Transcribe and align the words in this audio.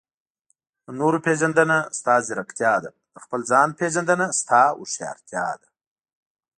د 0.85 0.87
نورو 0.99 1.17
پېژندنه؛ 1.25 1.77
ستا 1.99 2.15
ځیرکتیا 2.27 2.73
ده. 2.83 2.89
د 3.13 3.15
خپل 3.23 3.39
ځان 3.51 3.69
پېژندنه؛ 3.79 4.25
ستا 4.39 4.61
هوښيارتيا 4.77 5.47
ده. 5.61 5.69